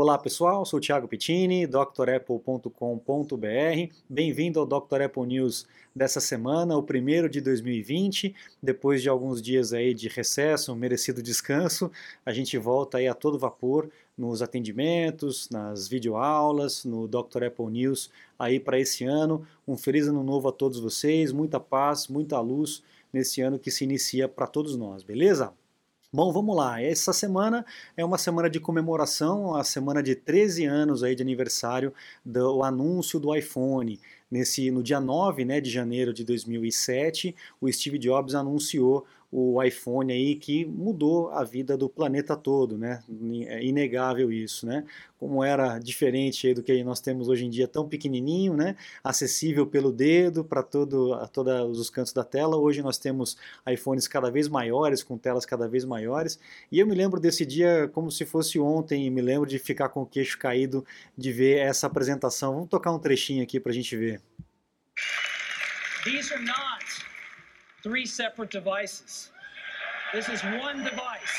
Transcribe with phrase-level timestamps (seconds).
[0.00, 2.70] Olá pessoal, sou Thiago Pittini, drapple.com.br.
[4.08, 5.02] Bem-vindo ao Dr.
[5.02, 8.32] Apple News dessa semana, o primeiro de 2020.
[8.62, 11.90] Depois de alguns dias aí de recesso, um merecido descanso,
[12.24, 17.46] a gente volta aí a todo vapor nos atendimentos, nas videoaulas, no Dr.
[17.48, 18.08] Apple News
[18.38, 19.44] aí para esse ano.
[19.66, 23.82] Um feliz ano novo a todos vocês, muita paz, muita luz nesse ano que se
[23.82, 25.52] inicia para todos nós, beleza?
[26.10, 26.80] Bom, vamos lá.
[26.80, 31.92] Essa semana é uma semana de comemoração, a semana de 13 anos aí de aniversário
[32.24, 34.00] do anúncio do iPhone.
[34.30, 40.10] Nesse, no dia 9 né, de janeiro de 2007, o Steve Jobs anunciou o iPhone
[40.10, 43.02] aí que mudou a vida do planeta todo, né?
[43.46, 44.84] É inegável isso, né?
[45.18, 48.74] Como era diferente do que nós temos hoje em dia, tão pequenininho, né?
[49.04, 52.56] Acessível pelo dedo para todo, todos os cantos da tela.
[52.56, 53.36] Hoje nós temos
[53.70, 56.38] iPhones cada vez maiores, com telas cada vez maiores.
[56.72, 59.10] E eu me lembro desse dia como se fosse ontem.
[59.10, 62.54] Me lembro de ficar com o queixo caído de ver essa apresentação.
[62.54, 64.22] Vamos tocar um trechinho aqui para a gente ver.
[66.04, 67.08] These are not
[67.82, 69.30] three separate devices.
[70.12, 71.36] This is one device.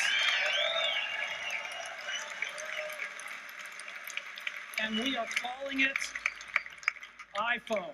[4.82, 5.98] And we are calling it
[7.38, 7.94] iPhone.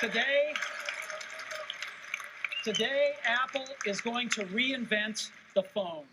[0.00, 0.54] Today,
[2.62, 6.04] today Apple is going to reinvent the phone.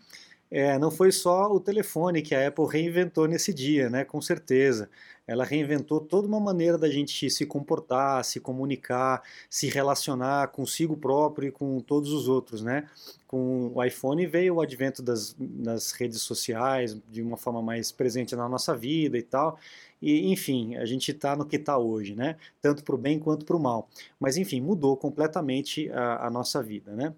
[0.54, 4.04] É, não foi só o telefone que a Apple reinventou nesse dia, né?
[4.04, 4.90] Com certeza.
[5.26, 11.48] Ela reinventou toda uma maneira da gente se comportar, se comunicar, se relacionar consigo próprio
[11.48, 12.86] e com todos os outros, né?
[13.26, 18.36] Com o iPhone veio o advento das, das redes sociais de uma forma mais presente
[18.36, 19.58] na nossa vida e tal.
[20.02, 22.36] E, enfim, a gente está no que está hoje, né?
[22.60, 23.88] Tanto para o bem quanto para o mal.
[24.20, 27.14] Mas, enfim, mudou completamente a, a nossa vida, né?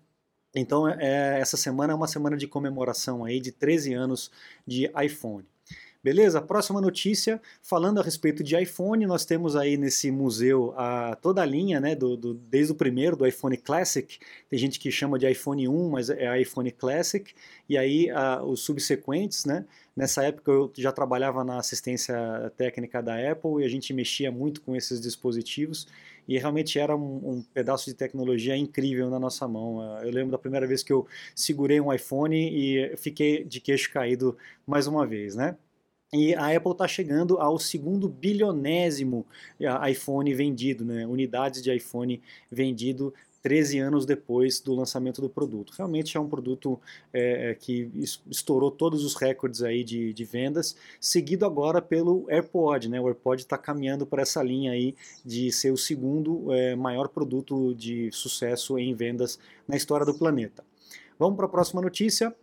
[0.55, 4.30] Então, é, essa semana é uma semana de comemoração aí de 13 anos
[4.66, 5.46] de iPhone.
[6.05, 6.38] Beleza?
[6.42, 11.46] Próxima notícia, falando a respeito de iPhone, nós temos aí nesse museu a, toda a
[11.46, 14.18] linha, né, do, do, desde o primeiro, do iPhone Classic,
[14.51, 17.33] tem gente que chama de iPhone 1, mas é iPhone Classic,
[17.67, 19.64] e aí a, os subsequentes, né,
[19.96, 22.14] nessa época eu já trabalhava na assistência
[22.55, 25.86] técnica da Apple e a gente mexia muito com esses dispositivos,
[26.29, 29.80] e realmente era um, um, pedaço de tecnologia incrível na nossa mão.
[30.02, 34.36] Eu lembro da primeira vez que eu segurei um iPhone e fiquei de queixo caído
[34.67, 35.56] mais uma vez, né?
[36.14, 39.27] E a Apple está chegando ao segundo bilionésimo
[39.58, 41.05] eh, iPhone vendido, né?
[41.05, 45.73] unidades de iPhone vendido 13 anos depois do lançamento do produto.
[45.77, 46.80] Realmente é um produto
[47.13, 47.91] é, que
[48.30, 52.89] estourou todos os recordes aí de, de, vendas, seguido agora pelo AirPod.
[52.89, 53.01] Né?
[53.01, 57.74] O AirPod está caminhando para essa linha aí de ser o segundo é, maior produto
[57.74, 59.36] de sucesso em vendas
[59.67, 60.64] na história do planeta.
[61.19, 62.35] Vamos para a próxima notícia.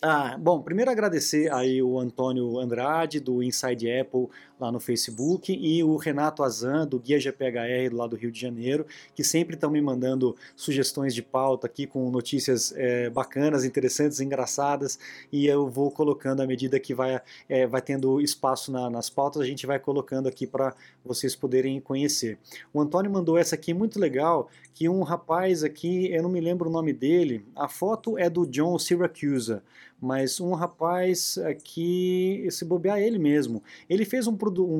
[0.00, 4.28] Ah, bom, primeiro agradecer aí o Antônio Andrade, do Inside Apple,
[4.60, 8.86] lá no Facebook, e o Renato Azan, do Guia GPHR, lá do Rio de Janeiro,
[9.14, 14.98] que sempre estão me mandando sugestões de pauta aqui com notícias é, bacanas, interessantes, engraçadas,
[15.32, 19.42] e eu vou colocando à medida que vai, é, vai tendo espaço na, nas pautas,
[19.42, 20.74] a gente vai colocando aqui para
[21.04, 22.38] vocês poderem conhecer.
[22.72, 26.68] O Antônio mandou essa aqui muito legal, que um rapaz aqui, eu não me lembro
[26.68, 29.60] o nome dele, a foto é do John Syracuse,
[30.00, 34.72] mas um rapaz aqui, se bobear ele mesmo, ele fez um, produ um,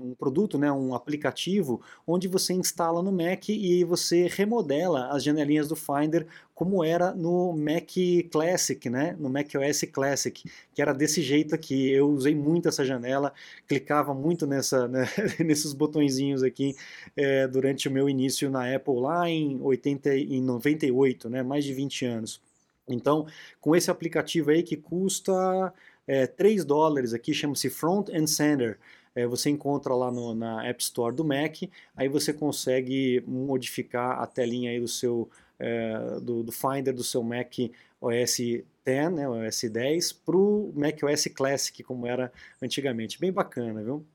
[0.00, 5.22] um, um, produto, né, um aplicativo, onde você instala no Mac e você remodela as
[5.22, 6.26] janelinhas do Finder
[6.58, 7.92] como era no Mac
[8.32, 10.42] Classic, né, no Mac OS Classic,
[10.74, 11.88] que era desse jeito aqui.
[11.88, 13.32] Eu usei muito essa janela,
[13.68, 15.06] clicava muito nessa, né,
[15.38, 16.74] nesses botõezinhos aqui
[17.16, 21.72] é, durante o meu início na Apple lá em, 80, em 98, né, mais de
[21.72, 22.47] 20 anos.
[22.88, 23.26] Então,
[23.60, 25.72] com esse aplicativo aí que custa
[26.06, 28.78] é, 3 dólares aqui, chama-se Front and Center,
[29.14, 31.56] é, você encontra lá no, na App Store do Mac,
[31.96, 35.28] aí você consegue modificar a telinha aí do seu
[35.58, 37.52] é, do, do, Finder do seu Mac
[38.00, 38.36] OS
[38.84, 42.32] 10, né, OS 10, para o Mac OS Classic, como era
[42.62, 43.18] antigamente.
[43.18, 44.06] Bem bacana, viu?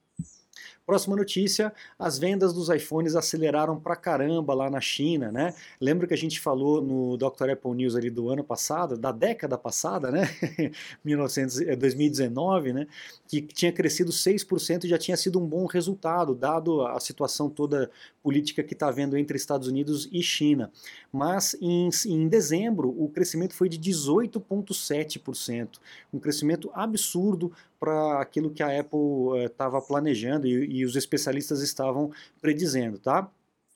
[0.86, 5.54] Próxima notícia, as vendas dos iPhones aceleraram pra caramba lá na China, né?
[5.80, 7.52] Lembra que a gente falou no Dr.
[7.52, 10.24] Apple News ali do ano passado, da década passada, né?
[11.06, 12.88] 1900, 2019, eh, né?
[13.26, 17.90] Que tinha crescido 6% e já tinha sido um bom resultado, dado a situação toda
[18.22, 20.70] política que está havendo entre Estados Unidos e China.
[21.14, 25.80] Mas em, em dezembro, o crescimento foi de 18,7%,
[26.12, 27.54] um crescimento absurdo
[27.84, 32.12] para aquilo que a Apple estava uh, planejando e, e os especialistas estavam
[32.42, 33.30] predizendo, tá?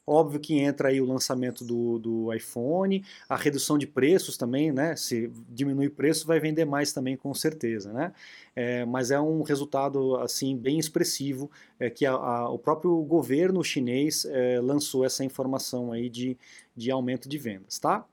[0.10, 4.96] Óbvio que entra aí o lançamento do, do iPhone, a redução de preços também, né?
[4.96, 8.14] Se diminuir preço, vai vender mais também, com certeza, né?
[8.56, 13.62] É, mas é um resultado assim bem expressivo é, que a, a, o próprio governo
[13.62, 16.38] chinês é, lançou essa informação aí de,
[16.74, 18.06] de aumento de vendas, tá?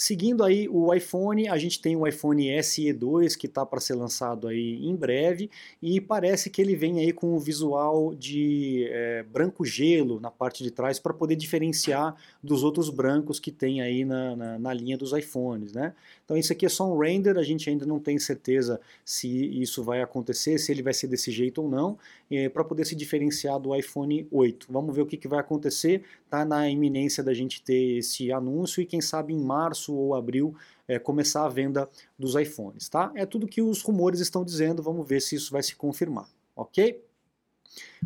[0.00, 4.46] Seguindo aí o iPhone, a gente tem o iPhone SE2 que está para ser lançado
[4.46, 5.50] aí em breve
[5.82, 10.62] e parece que ele vem aí com o visual de é, branco gelo na parte
[10.62, 14.96] de trás para poder diferenciar dos outros brancos que tem aí na, na, na, linha
[14.96, 15.92] dos iPhones, né?
[16.24, 19.28] Então isso aqui é só um render, a gente ainda não tem certeza se
[19.60, 21.98] isso vai acontecer, se ele vai ser desse jeito ou não,
[22.30, 24.68] é, para poder se diferenciar do iPhone 8.
[24.70, 28.80] Vamos ver o que, que vai acontecer, tá na iminência da gente ter esse anúncio
[28.80, 30.54] e quem sabe em março março ou abril
[30.86, 31.88] é, começar a venda
[32.18, 33.10] dos iPhones, tá?
[33.14, 37.02] É tudo que os rumores estão dizendo, vamos ver se isso vai se confirmar, ok?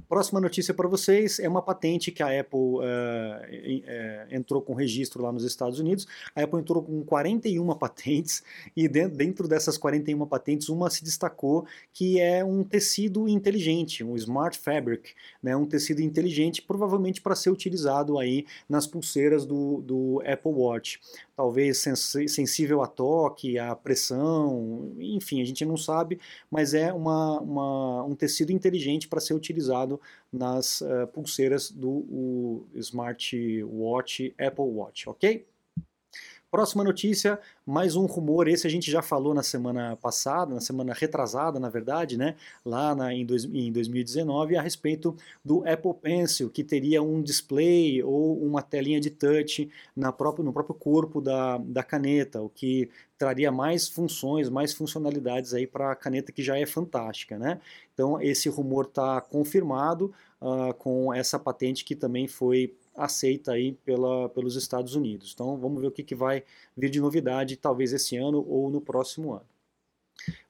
[0.08, 2.82] Próxima notícia para vocês é uma patente que a Apple uh,
[4.30, 6.06] entrou com registro lá nos Estados Unidos.
[6.34, 8.42] A Apple entrou com 41 patentes
[8.76, 14.58] e dentro dessas 41 patentes, uma se destacou que é um tecido inteligente, um smart
[14.58, 15.10] fabric,
[15.42, 21.00] né, um tecido inteligente, provavelmente para ser utilizado aí nas pulseiras do, do Apple Watch
[21.42, 21.84] talvez
[22.28, 28.14] sensível a toque, a pressão, enfim, a gente não sabe, mas é uma, uma um
[28.14, 29.81] tecido inteligente para ser utilizado
[30.32, 35.44] nas uh, pulseiras do Smartwatch Apple Watch, ok?
[36.52, 40.92] Próxima notícia, mais um rumor, esse a gente já falou na semana passada, na semana
[40.92, 46.50] retrasada, na verdade, né, lá na, em, dois, em 2019, a respeito do Apple Pencil,
[46.50, 51.56] que teria um display ou uma telinha de touch na próprio, no próprio corpo da,
[51.56, 56.58] da caneta, o que traria mais funções, mais funcionalidades aí para a caneta que já
[56.58, 57.62] é fantástica, né?
[57.94, 64.28] Então esse rumor está confirmado uh, com essa patente que também foi aceita aí pela,
[64.28, 65.32] pelos Estados Unidos.
[65.34, 66.44] Então vamos ver o que, que vai
[66.76, 69.46] vir de novidade, talvez esse ano ou no próximo ano.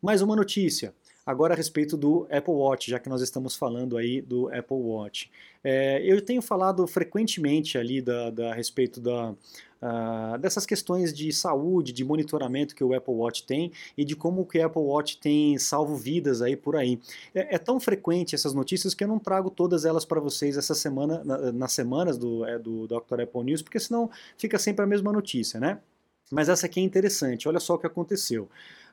[0.01, 0.95] Mais uma notícia,
[1.25, 5.31] agora a respeito do Apple Watch, já que nós estamos falando aí do Apple Watch.
[5.63, 9.35] É, eu tenho falado frequentemente ali da, da a respeito da,
[9.83, 14.47] uh, dessas questões de saúde, de monitoramento que o Apple Watch tem e de como
[14.47, 16.99] que o Apple Watch tem salvo vidas aí por aí.
[17.35, 20.75] É, é tão frequente essas notícias que eu não trago todas elas para vocês essa
[20.75, 23.23] semana, na, nas semanas do, é, do Dr.
[23.23, 24.09] Apple News, porque senão
[24.39, 25.79] fica sempre a mesma notícia, né?
[26.31, 28.49] Mas essa aqui é interessante, olha só o que aconteceu.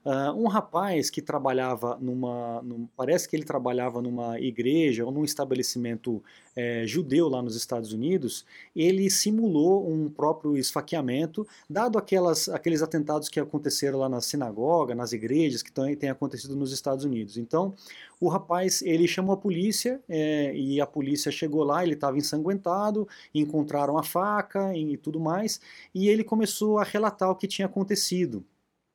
[0.05, 2.61] Uh, um rapaz que trabalhava numa.
[2.61, 6.23] Num, parece que ele trabalhava numa igreja ou num estabelecimento
[6.55, 13.29] é, judeu lá nos Estados Unidos, ele simulou um próprio esfaqueamento, dado aquelas, aqueles atentados
[13.29, 17.37] que aconteceram lá na sinagoga, nas igrejas, que têm acontecido nos Estados Unidos.
[17.37, 17.73] Então,
[18.19, 23.07] o rapaz ele chamou a polícia é, e a polícia chegou lá, ele estava ensanguentado,
[23.33, 25.61] encontraram a faca e tudo mais,
[25.95, 28.43] e ele começou a relatar o que tinha acontecido.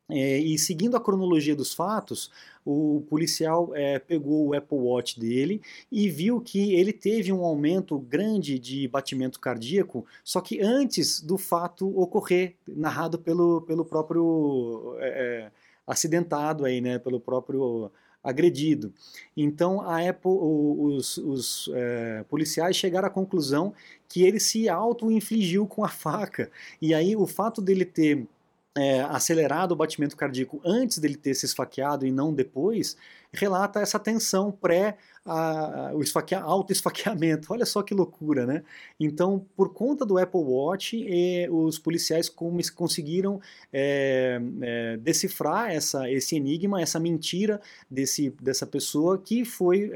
[0.09, 2.31] É, e seguindo a cronologia dos fatos,
[2.65, 7.99] o policial é, pegou o Apple Watch dele e viu que ele teve um aumento
[7.99, 15.09] grande de batimento cardíaco, só que antes do fato ocorrer, narrado pelo, pelo próprio é,
[15.09, 15.53] é
[15.87, 17.91] acidentado aí, né, pelo próprio
[18.23, 18.93] agredido.
[19.37, 23.75] Então a Apple, os, os é, policiais chegaram à conclusão
[24.09, 26.51] que ele se auto-infligiu com a faca.
[26.81, 28.27] E aí o fato dele ter
[28.77, 32.97] é, acelerado o batimento cardíaco antes dele ter se esfaqueado e não depois,
[33.33, 37.53] relata essa tensão pré a, o esfaquea, auto-esfaqueamento.
[37.53, 38.65] Olha só que loucura, né?
[38.99, 41.07] Então, por conta do Apple Watch,
[41.51, 43.41] os policiais conseguiram
[43.73, 49.91] é, é, decifrar essa, esse enigma, essa mentira desse, dessa pessoa que foi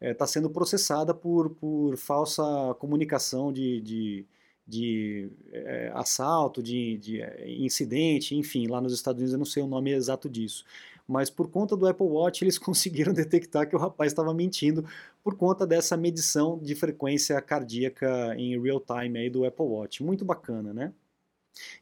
[0.00, 2.42] está é, sendo processada por, por falsa
[2.78, 4.26] comunicação de, de
[4.68, 9.62] de é, assalto, de, de é, incidente, enfim, lá nos Estados Unidos eu não sei
[9.62, 10.64] o nome exato disso.
[11.06, 14.84] Mas por conta do Apple Watch eles conseguiram detectar que o rapaz estava mentindo
[15.24, 20.02] por conta dessa medição de frequência cardíaca em real time aí do Apple Watch.
[20.02, 20.92] Muito bacana, né?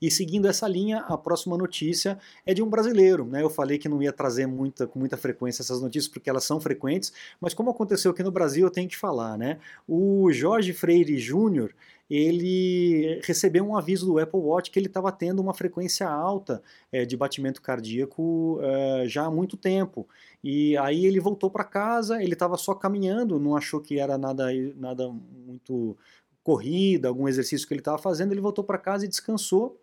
[0.00, 3.24] E seguindo essa linha, a próxima notícia é de um brasileiro.
[3.24, 3.42] Né?
[3.42, 6.60] Eu falei que não ia trazer muita, com muita frequência essas notícias porque elas são
[6.60, 9.36] frequentes, mas como aconteceu aqui no Brasil, eu tenho que falar.
[9.36, 9.58] Né?
[9.86, 11.74] O Jorge Freire Júnior
[12.08, 17.04] ele recebeu um aviso do Apple Watch que ele estava tendo uma frequência alta é,
[17.04, 20.08] de batimento cardíaco é, já há muito tempo.
[20.42, 24.46] E aí ele voltou para casa, ele estava só caminhando, não achou que era nada,
[24.76, 25.96] nada muito
[26.44, 29.80] corrida, algum exercício que ele estava fazendo, ele voltou para casa e descansou.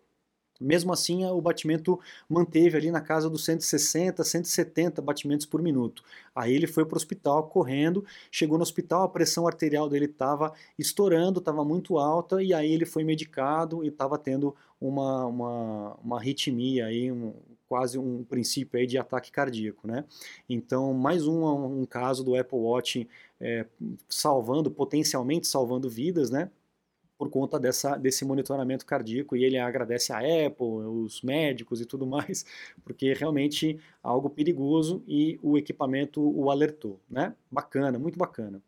[0.60, 6.02] Mesmo assim, o batimento manteve ali na casa dos 160, 170 batimentos por minuto.
[6.34, 10.52] Aí ele foi para o hospital correndo, chegou no hospital, a pressão arterial dele estava
[10.78, 16.18] estourando, estava muito alta, e aí ele foi medicado e estava tendo uma, uma, uma
[16.18, 17.34] arritmia, aí, um,
[17.68, 19.86] quase um princípio aí de ataque cardíaco.
[19.86, 20.04] Né?
[20.48, 23.08] Então, mais um, um caso do Apple Watch
[23.40, 23.66] é,
[24.08, 26.50] salvando, potencialmente salvando vidas, né?
[27.16, 32.06] Por conta dessa, desse monitoramento cardíaco e ele agradece a Apple, os médicos e tudo
[32.06, 32.44] mais,
[32.84, 37.34] porque realmente algo perigoso e o equipamento o alertou, né?
[37.50, 38.60] Bacana, muito bacana.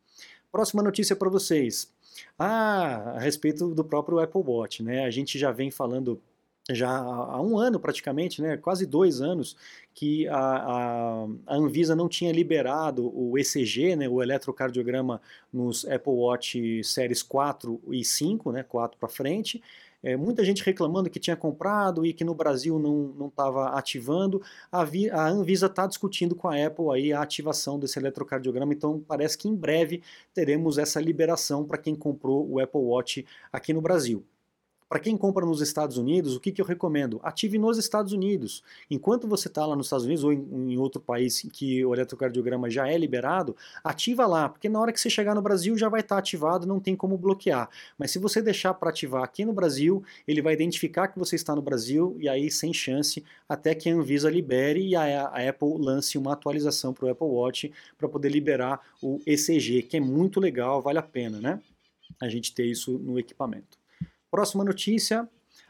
[0.51, 1.93] Próxima notícia para vocês.
[2.39, 5.05] Ah, a respeito do próprio Apple Watch, né?
[5.05, 6.21] A gente já vem falando
[6.71, 9.57] já há um ano praticamente, né, quase dois anos,
[9.95, 15.21] que a, a, a, Anvisa não tinha liberado o ECG, né, o eletrocardiograma,
[15.53, 19.63] nos Apple Watch séries 4 e 5, né, 4 para frente.
[20.03, 24.43] É, muita gente reclamando que tinha comprado e que no Brasil não estava ativando.
[24.71, 29.03] A, vi, a Anvisa está discutindo com a Apple aí a ativação desse eletrocardiograma, então
[29.07, 30.03] parece que em breve
[30.35, 34.25] teremos essa liberação para quem comprou o Apple Watch aqui no Brasil.
[34.89, 37.19] Para quem compra nos Estados Unidos, o que, que eu recomendo?
[37.25, 38.63] Ative nos Estados Unidos.
[38.89, 42.71] Enquanto você está lá nos Estados Unidos ou em, em, outro país que o eletrocardiograma
[42.71, 46.03] já é liberado, ativa lá, porque na hora que você chegar no Brasil já vai
[46.03, 47.69] estar tá ativado, não tem como bloquear.
[47.99, 51.53] Mas se você deixar para ativar aqui no Brasil, ele vai identificar que você está
[51.53, 55.79] no Brasil e aí sem chance até que a Anvisa libere e a, a Apple
[55.79, 60.39] lance uma atualização para o Apple Watch para poder liberar o ECG, que é muito
[60.39, 61.61] legal, vale a pena, né?
[62.21, 63.77] A gente ter isso no equipamento.
[64.31, 65.29] Próxima notícia.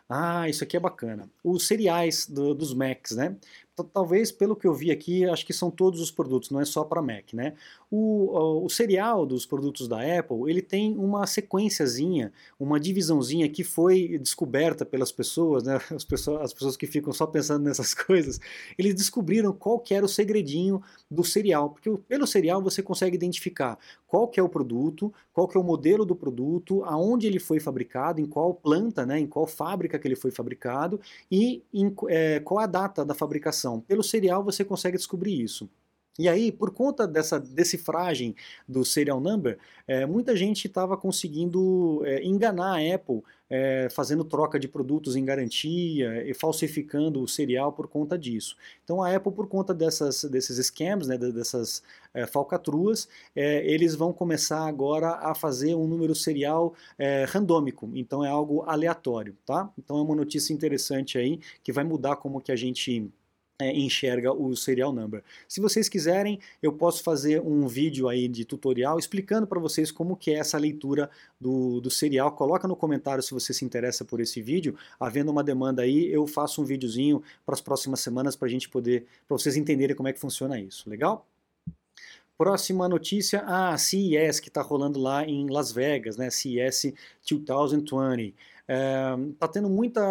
[0.08, 1.28] Ah, isso aqui é bacana.
[1.42, 3.36] Os cereais do, dos Macs, né?
[3.84, 6.84] talvez pelo que eu vi aqui, acho que são todos os produtos, não é só
[6.84, 7.54] para Mac, né?
[7.90, 14.18] O, o, serial dos produtos da Apple, ele tem uma sequenciazinha, uma divisãozinha que foi
[14.18, 15.78] descoberta pelas pessoas, né?
[15.90, 18.40] As pessoas, as pessoas que ficam só pensando nessas coisas,
[18.78, 23.78] eles descobriram qual que era o segredinho do serial, porque pelo serial você consegue identificar
[24.06, 27.60] qual que é o produto, qual que é o modelo do produto, aonde ele foi
[27.60, 29.18] fabricado, em qual planta, né?
[29.20, 33.80] Em qual fábrica que ele foi fabricado e em, é, qual a data da fabricação
[33.80, 35.68] pelo serial você consegue descobrir isso.
[36.18, 38.34] E aí, por conta dessa decifragem
[38.66, 44.58] do serial number, é, muita gente estava conseguindo é, enganar a Apple, é, fazendo troca
[44.58, 48.56] de produtos em garantia e falsificando o serial por conta disso.
[48.82, 51.82] Então a Apple, por conta dessas, desses scams, né, dessas
[52.32, 56.74] falcatruas, eles vão começar agora a fazer um número serial
[57.28, 59.36] randômico, então é algo aleatório.
[59.44, 59.70] Tá?
[59.78, 63.08] Então é uma notícia interessante aí, que vai mudar como que a gente
[63.58, 65.22] é, enxerga o serial number.
[65.48, 70.16] Se vocês quiserem, eu posso fazer um vídeo aí de tutorial explicando para vocês como
[70.16, 71.10] que é essa leitura
[71.40, 72.32] do, do serial.
[72.32, 74.76] Coloca no comentário se você se interessa por esse vídeo.
[75.00, 78.68] Havendo uma demanda aí, eu faço um videozinho para as próximas semanas para a gente
[78.68, 80.88] poder, para vocês entenderem como é que funciona isso.
[80.88, 81.26] Legal?
[82.36, 86.28] Próxima notícia, a CES que está rolando lá em Las Vegas, né?
[86.28, 86.92] CES
[87.26, 88.34] 2020.
[88.68, 90.04] Está tendo muita,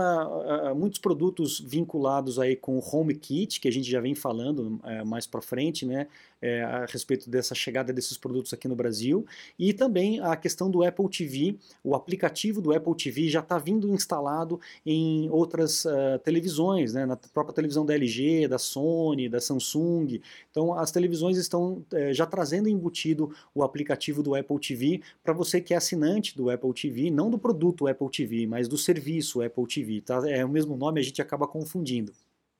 [0.75, 5.27] muitos produtos vinculados aí com o HomeKit, que a gente já vem falando uh, mais
[5.27, 6.07] para frente, né,
[6.41, 9.25] é, a respeito dessa chegada desses produtos aqui no Brasil,
[9.57, 13.89] e também a questão do Apple TV, o aplicativo do Apple TV já está vindo
[13.89, 20.21] instalado em outras uh, televisões, né, na própria televisão da LG, da Sony, da Samsung,
[20.49, 25.73] então as televisões estão já trazendo embutido o aplicativo do Apple TV para você que
[25.73, 30.01] é assinante do Apple TV, não do produto Apple TV, mas do serviço Apple TV,
[30.01, 30.21] tá?
[30.29, 32.11] É o mesmo nome, a gente acaba confundindo.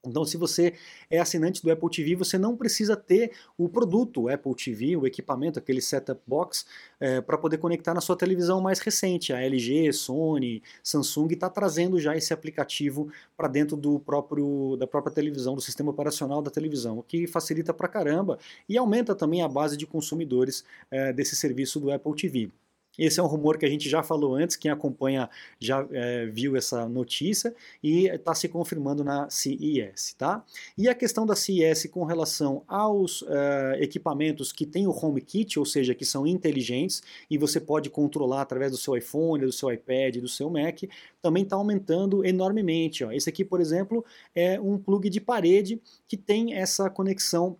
[0.08, 0.74] Então, se você
[1.10, 5.60] é assinante do Apple TV, você não precisa ter o produto Apple TV, o equipamento,
[5.60, 6.65] aquele setup box,
[7.00, 9.34] é, para poder conectar na sua televisão mais recente.
[9.34, 15.13] A LG, Sony, Samsung está trazendo já esse aplicativo para dentro do próprio, da própria
[15.13, 18.38] televisão, do sistema operacional da televisão, o que facilita para caramba
[18.68, 22.51] e aumenta também a base de consumidores é, desse serviço do Apple TV.
[22.98, 26.56] Esse é um rumor que a gente já falou antes, quem acompanha já é, viu
[26.56, 30.44] essa notícia e está se confirmando na CES, tá?
[30.78, 35.66] E a questão da CES com relação aos é, equipamentos que têm o HomeKit, ou
[35.66, 40.18] seja, que são inteligentes e você pode controlar através do seu iPhone, do seu iPad,
[40.18, 40.84] do seu Mac,
[41.22, 43.04] também está aumentando enormemente.
[43.04, 43.12] Ó.
[43.12, 47.58] Esse aqui, por exemplo, é um plug de parede que tem essa conexão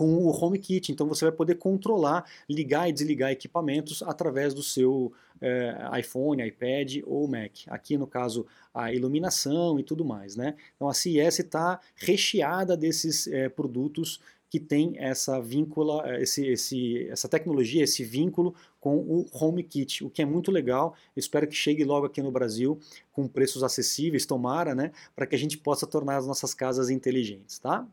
[0.00, 0.90] com o HomeKit.
[0.90, 7.02] Então você vai poder controlar, ligar e desligar equipamentos através do seu é, iPhone, iPad
[7.04, 7.52] ou Mac.
[7.66, 10.54] Aqui no caso a iluminação e tudo mais, né?
[10.74, 17.06] Então a CES está recheada desses é, produtos que tem essa víncula, eh, esse, esse,
[17.08, 20.96] essa tecnologia, esse vínculo com o HomeKit, o que é muito legal.
[21.14, 22.80] espero que chegue logo aqui no Brasil
[23.12, 27.60] com preços acessíveis, tomara, né, para que a gente possa tornar as nossas casas inteligentes,
[27.60, 27.86] tá?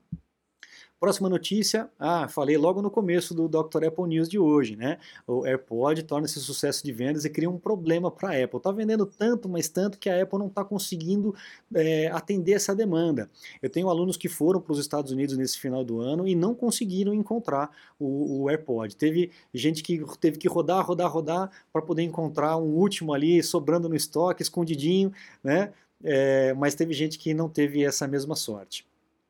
[0.99, 3.85] Próxima notícia, ah, falei logo no começo do Dr.
[3.85, 4.97] Apple News de hoje, né?
[5.27, 8.57] O AirPod torna-se sucesso de vendas e cria um problema para a Apple.
[8.57, 11.35] Está vendendo tanto, mas tanto que a Apple não está conseguindo
[11.75, 13.29] é, atender essa demanda.
[13.61, 16.55] Eu tenho alunos que foram para os Estados Unidos nesse final do ano e não
[16.55, 18.95] conseguiram encontrar o, o AirPod.
[18.95, 23.87] Teve gente que teve que rodar, rodar, rodar para poder encontrar um último ali sobrando
[23.87, 25.13] no estoque, escondidinho,
[25.43, 25.71] né?
[26.03, 28.83] É, mas teve gente que não teve essa mesma sorte.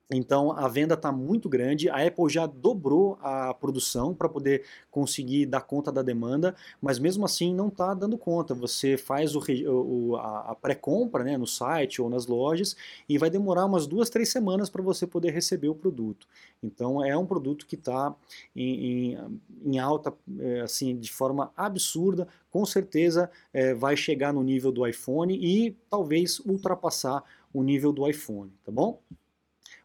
[0.10, 5.46] Então a venda está muito grande, a Apple já dobrou a produção para poder conseguir
[5.46, 8.54] dar conta da demanda, mas mesmo assim não está dando conta.
[8.54, 12.74] Você faz o, o, a, pré-compra né, no site ou nas lojas
[13.10, 16.26] e vai demorar umas duas, três semanas para você poder receber o produto.
[16.64, 18.16] Então é um produto que está
[18.56, 24.42] em, em, em, alta, é, assim, de forma absurda, com certeza é, vai chegar no
[24.42, 27.22] nível do iPhone e talvez ultrapassar
[27.54, 29.02] o nível do iPhone, tá bom?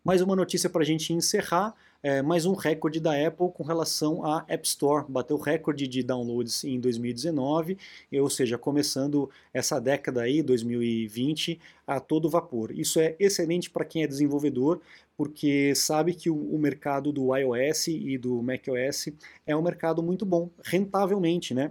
[0.05, 4.25] Mais uma notícia para a gente encerrar, é, mais um recorde da Apple com relação
[4.25, 5.07] à App Store.
[5.09, 7.79] Bateu recorde de downloads em 2019,
[8.15, 12.73] ou seja, começando essa década aí, 2020, a todo vapor.
[12.73, 14.81] Isso é excelente para quem é desenvolvedor,
[15.17, 19.07] porque sabe que o, o, mercado do iOS e do macOS
[19.47, 21.71] é um mercado muito bom, rentavelmente, né?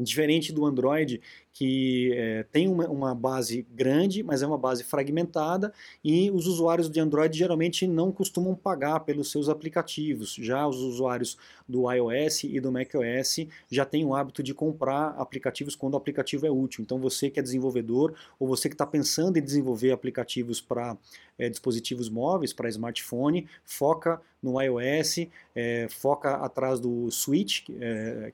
[0.00, 1.20] Diferente do Android,
[1.52, 5.72] que é, tem uma, uma, base grande, mas é uma base fragmentada,
[6.04, 10.34] e os usuários de Android geralmente não costumam pagar pelos seus aplicativos.
[10.34, 11.36] Já os usuários
[11.68, 16.46] do iOS e do macOS já têm o hábito de comprar aplicativos quando o aplicativo
[16.46, 16.82] é útil.
[16.82, 20.96] Então você que é desenvolvedor, ou você que está pensando em desenvolver aplicativos para
[21.38, 27.66] é, dispositivos móveis, para smartphone, foca no iOS, é, foca atrás do Switch,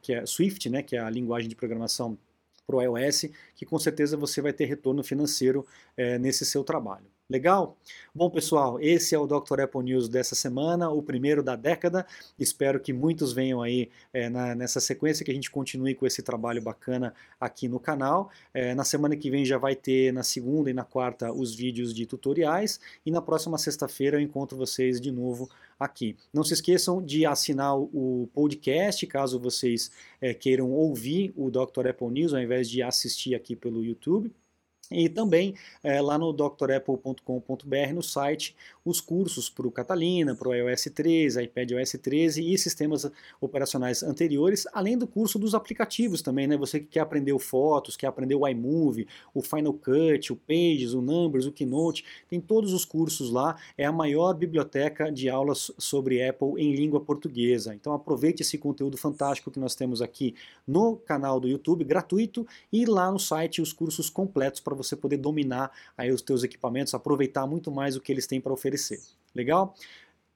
[0.02, 2.18] que é Swift, né, que é a linguagem de programação
[2.66, 5.66] para o iOS, que com certeza você vai ter retorno financeiro
[5.96, 7.13] é, nesse seu trabalho.
[7.28, 7.78] Legal?
[8.14, 9.62] Bom, pessoal, esse é o Dr.
[9.62, 12.06] Apple News dessa semana, o primeiro da década.
[12.38, 16.22] Espero que muitos venham aí é, na, nessa sequência, que a gente continue com esse
[16.22, 18.30] trabalho bacana aqui no canal.
[18.52, 21.94] É, na semana que vem já vai ter, na segunda e na quarta, os vídeos
[21.94, 22.78] de tutoriais.
[23.06, 25.48] E na próxima sexta-feira eu encontro vocês de novo
[25.80, 26.18] aqui.
[26.30, 29.90] Não se esqueçam de assinar o podcast, caso vocês
[30.20, 31.88] é, queiram ouvir o Dr.
[31.88, 34.30] Apple News, ao invés de assistir aqui pelo YouTube.
[34.90, 40.54] E também é, lá no drapple.com.br, no site, os cursos para o Catalina, para o
[40.54, 46.46] iOS 13, iPad OS 13 e sistemas operacionais anteriores, além do curso dos aplicativos também,
[46.46, 46.56] né?
[46.56, 50.92] Você que quer aprender o Fotos, quer aprender o iMovie, o Final Cut, o Pages,
[50.92, 53.56] o Numbers, o Keynote, tem todos os cursos lá.
[53.78, 57.74] É a maior biblioteca de aulas sobre Apple em língua portuguesa.
[57.74, 60.34] Então aproveite esse conteúdo fantástico que nós temos aqui
[60.66, 65.16] no canal do YouTube, gratuito, e lá no site os cursos completos para você poder
[65.16, 68.52] dominar aí os teus equipamentos, aproveitar muito mais o que eles têm para
[69.34, 69.74] Legal?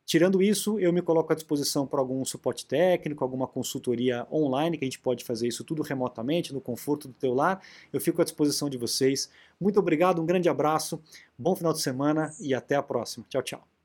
[0.08, 4.84] Tirando isso, eu me coloco à disposição para algum suporte técnico, alguma consultoria online, que
[4.84, 7.62] a gente pode fazer isso tudo remotamente, no conforto do teu lar.
[7.92, 9.28] Eu fico à disposição de vocês.
[9.60, 10.98] Muito obrigado, um grande abraço,
[11.38, 13.26] bom final de semana e até a próxima.
[13.28, 13.77] Tchau, tchau.